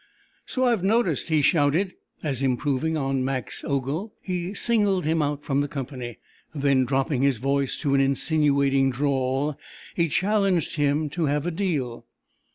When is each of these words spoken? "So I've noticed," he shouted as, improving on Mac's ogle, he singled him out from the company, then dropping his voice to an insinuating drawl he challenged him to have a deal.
"So 0.47 0.65
I've 0.65 0.83
noticed," 0.83 1.27
he 1.27 1.43
shouted 1.43 1.93
as, 2.23 2.41
improving 2.41 2.97
on 2.97 3.23
Mac's 3.23 3.63
ogle, 3.63 4.15
he 4.19 4.51
singled 4.55 5.05
him 5.05 5.21
out 5.21 5.43
from 5.43 5.61
the 5.61 5.67
company, 5.67 6.17
then 6.55 6.85
dropping 6.85 7.21
his 7.21 7.37
voice 7.37 7.77
to 7.81 7.93
an 7.93 8.01
insinuating 8.01 8.89
drawl 8.89 9.57
he 9.95 10.09
challenged 10.09 10.75
him 10.75 11.07
to 11.11 11.25
have 11.25 11.45
a 11.45 11.51
deal. 11.51 12.07